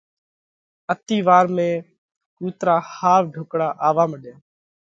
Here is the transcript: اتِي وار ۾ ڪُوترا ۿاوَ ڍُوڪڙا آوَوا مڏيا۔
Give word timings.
اتِي 0.93 1.17
وار 1.27 1.45
۾ 1.57 1.69
ڪُوترا 2.37 2.75
ۿاوَ 2.95 3.21
ڍُوڪڙا 3.33 3.69
آوَوا 3.87 4.05
مڏيا۔ 4.11 4.35